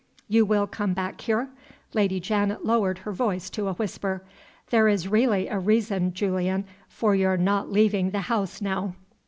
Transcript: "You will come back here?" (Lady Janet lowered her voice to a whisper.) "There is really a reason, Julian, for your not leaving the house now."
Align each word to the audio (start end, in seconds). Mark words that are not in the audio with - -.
"You 0.27 0.45
will 0.47 0.65
come 0.65 0.95
back 0.95 1.21
here?" 1.21 1.49
(Lady 1.93 2.19
Janet 2.19 2.65
lowered 2.65 2.97
her 3.05 3.11
voice 3.11 3.51
to 3.51 3.67
a 3.67 3.73
whisper.) 3.73 4.23
"There 4.71 4.87
is 4.87 5.07
really 5.07 5.47
a 5.47 5.59
reason, 5.59 6.11
Julian, 6.11 6.65
for 6.89 7.13
your 7.13 7.37
not 7.37 7.71
leaving 7.71 8.09
the 8.09 8.21
house 8.21 8.61
now." 8.63 8.95